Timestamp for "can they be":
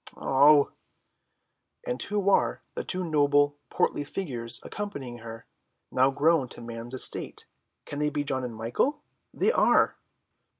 7.85-8.23